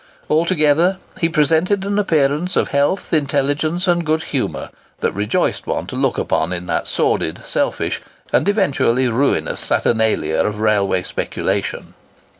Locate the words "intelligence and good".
3.13-4.23